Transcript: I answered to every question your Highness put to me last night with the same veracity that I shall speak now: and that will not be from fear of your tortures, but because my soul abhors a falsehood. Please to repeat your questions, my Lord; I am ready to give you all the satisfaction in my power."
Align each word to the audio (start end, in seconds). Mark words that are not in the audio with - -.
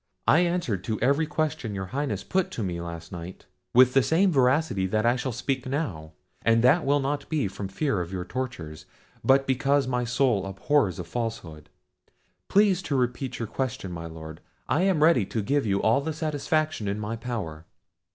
I 0.27 0.39
answered 0.39 0.83
to 0.85 0.99
every 0.99 1.27
question 1.27 1.75
your 1.75 1.85
Highness 1.93 2.23
put 2.23 2.49
to 2.53 2.63
me 2.63 2.81
last 2.81 3.11
night 3.11 3.45
with 3.71 3.93
the 3.93 4.01
same 4.01 4.31
veracity 4.31 4.87
that 4.87 5.05
I 5.05 5.15
shall 5.15 5.31
speak 5.31 5.67
now: 5.67 6.13
and 6.41 6.63
that 6.63 6.83
will 6.87 6.99
not 6.99 7.29
be 7.29 7.47
from 7.47 7.67
fear 7.67 8.01
of 8.01 8.11
your 8.11 8.25
tortures, 8.25 8.87
but 9.23 9.45
because 9.45 9.85
my 9.87 10.03
soul 10.03 10.47
abhors 10.47 10.97
a 10.97 11.03
falsehood. 11.03 11.69
Please 12.47 12.81
to 12.81 12.95
repeat 12.95 13.37
your 13.37 13.47
questions, 13.47 13.93
my 13.93 14.07
Lord; 14.07 14.41
I 14.67 14.81
am 14.81 15.03
ready 15.03 15.23
to 15.27 15.43
give 15.43 15.67
you 15.67 15.79
all 15.83 16.01
the 16.01 16.13
satisfaction 16.13 16.87
in 16.87 16.99
my 16.99 17.15
power." 17.15 17.67